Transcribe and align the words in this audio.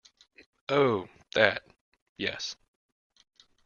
Oh, 0.67 1.07
that, 1.35 1.61
yes. 2.17 2.55